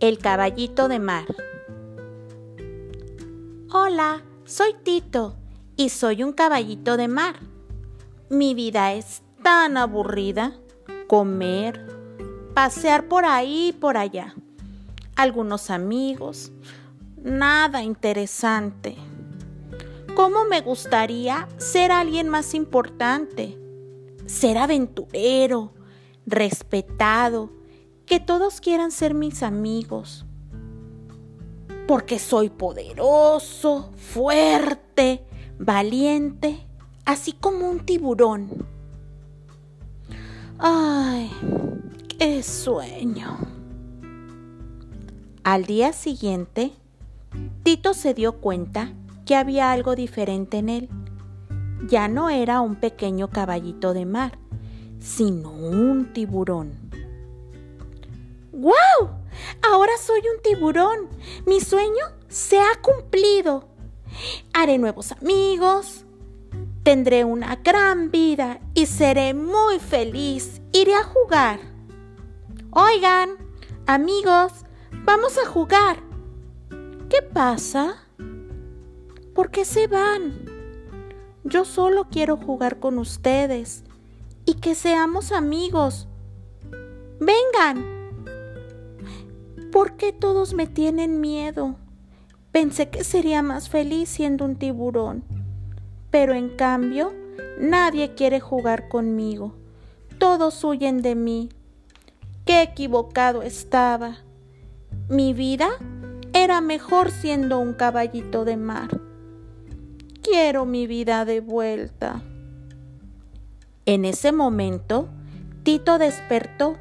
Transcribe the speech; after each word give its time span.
El 0.00 0.16
caballito 0.18 0.88
de 0.88 0.98
mar. 0.98 1.26
Hola, 3.70 4.22
soy 4.46 4.74
Tito 4.82 5.36
y 5.76 5.90
soy 5.90 6.22
un 6.22 6.32
caballito 6.32 6.96
de 6.96 7.06
mar. 7.06 7.34
Mi 8.30 8.54
vida 8.54 8.94
es 8.94 9.22
tan 9.42 9.76
aburrida. 9.76 10.54
Comer, 11.06 11.86
pasear 12.54 13.08
por 13.08 13.26
ahí 13.26 13.68
y 13.68 13.72
por 13.74 13.98
allá. 13.98 14.34
Algunos 15.16 15.68
amigos. 15.68 16.50
Nada 17.22 17.82
interesante. 17.82 18.96
¿Cómo 20.14 20.46
me 20.46 20.62
gustaría 20.62 21.46
ser 21.58 21.92
alguien 21.92 22.30
más 22.30 22.54
importante? 22.54 23.58
Ser 24.24 24.56
aventurero, 24.56 25.74
respetado, 26.24 27.59
que 28.10 28.18
todos 28.18 28.60
quieran 28.60 28.90
ser 28.90 29.14
mis 29.14 29.44
amigos. 29.44 30.26
Porque 31.86 32.18
soy 32.18 32.48
poderoso, 32.50 33.92
fuerte, 33.96 35.24
valiente, 35.60 36.66
así 37.04 37.32
como 37.32 37.70
un 37.70 37.86
tiburón. 37.86 38.66
Ay, 40.58 41.30
qué 42.18 42.42
sueño. 42.42 43.38
Al 45.44 45.64
día 45.66 45.92
siguiente, 45.92 46.72
Tito 47.62 47.94
se 47.94 48.12
dio 48.12 48.40
cuenta 48.40 48.92
que 49.24 49.36
había 49.36 49.70
algo 49.70 49.94
diferente 49.94 50.58
en 50.58 50.68
él. 50.68 50.88
Ya 51.86 52.08
no 52.08 52.28
era 52.28 52.60
un 52.60 52.74
pequeño 52.74 53.30
caballito 53.30 53.94
de 53.94 54.04
mar, 54.04 54.36
sino 54.98 55.52
un 55.52 56.12
tiburón. 56.12 56.89
¡Guau! 58.52 59.20
Ahora 59.62 59.92
soy 59.98 60.20
un 60.34 60.42
tiburón. 60.42 61.08
Mi 61.46 61.60
sueño 61.60 62.04
se 62.28 62.58
ha 62.58 62.80
cumplido. 62.82 63.68
Haré 64.52 64.78
nuevos 64.78 65.12
amigos. 65.12 66.04
Tendré 66.82 67.24
una 67.24 67.56
gran 67.56 68.10
vida 68.10 68.60
y 68.74 68.86
seré 68.86 69.34
muy 69.34 69.78
feliz. 69.78 70.60
Iré 70.72 70.94
a 70.94 71.04
jugar. 71.04 71.60
Oigan, 72.70 73.30
amigos, 73.86 74.52
vamos 75.04 75.38
a 75.38 75.46
jugar. 75.46 76.02
¿Qué 77.08 77.22
pasa? 77.22 78.06
¿Por 79.34 79.50
qué 79.50 79.64
se 79.64 79.86
van? 79.86 80.46
Yo 81.44 81.64
solo 81.64 82.08
quiero 82.10 82.36
jugar 82.36 82.78
con 82.80 82.98
ustedes 82.98 83.84
y 84.44 84.54
que 84.54 84.74
seamos 84.74 85.32
amigos. 85.32 86.08
Vengan. 87.18 87.99
¿Por 89.72 89.96
qué 89.96 90.12
todos 90.12 90.52
me 90.52 90.66
tienen 90.66 91.20
miedo? 91.20 91.76
Pensé 92.50 92.90
que 92.90 93.04
sería 93.04 93.42
más 93.42 93.68
feliz 93.68 94.08
siendo 94.08 94.44
un 94.44 94.56
tiburón, 94.56 95.22
pero 96.10 96.34
en 96.34 96.48
cambio 96.56 97.12
nadie 97.58 98.14
quiere 98.14 98.40
jugar 98.40 98.88
conmigo. 98.88 99.54
Todos 100.18 100.64
huyen 100.64 101.02
de 101.02 101.14
mí. 101.14 101.50
Qué 102.44 102.62
equivocado 102.62 103.42
estaba. 103.42 104.18
Mi 105.08 105.34
vida 105.34 105.68
era 106.32 106.60
mejor 106.60 107.12
siendo 107.12 107.60
un 107.60 107.74
caballito 107.74 108.44
de 108.44 108.56
mar. 108.56 108.88
Quiero 110.22 110.64
mi 110.64 110.88
vida 110.88 111.24
de 111.24 111.40
vuelta. 111.40 112.22
En 113.86 114.04
ese 114.04 114.32
momento, 114.32 115.08
Tito 115.62 115.98
despertó 115.98 116.76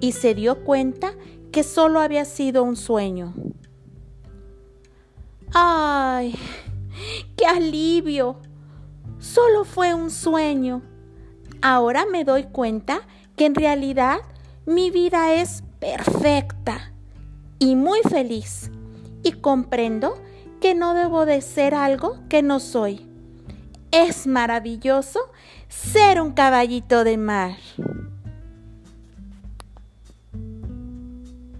y 0.00 0.12
se 0.12 0.34
dio 0.34 0.64
cuenta 0.64 1.14
que 1.54 1.62
solo 1.62 2.00
había 2.00 2.24
sido 2.24 2.64
un 2.64 2.74
sueño. 2.74 3.32
¡Ay! 5.52 6.34
¡Qué 7.36 7.46
alivio! 7.46 8.40
Solo 9.20 9.64
fue 9.64 9.94
un 9.94 10.10
sueño. 10.10 10.82
Ahora 11.62 12.06
me 12.10 12.24
doy 12.24 12.42
cuenta 12.42 13.02
que 13.36 13.46
en 13.46 13.54
realidad 13.54 14.16
mi 14.66 14.90
vida 14.90 15.32
es 15.34 15.62
perfecta 15.78 16.92
y 17.60 17.76
muy 17.76 18.00
feliz 18.00 18.72
y 19.22 19.30
comprendo 19.30 20.20
que 20.60 20.74
no 20.74 20.92
debo 20.92 21.24
de 21.24 21.40
ser 21.40 21.76
algo 21.76 22.18
que 22.28 22.42
no 22.42 22.58
soy. 22.58 23.08
Es 23.92 24.26
maravilloso 24.26 25.20
ser 25.68 26.20
un 26.20 26.32
caballito 26.32 27.04
de 27.04 27.16
mar. 27.16 27.54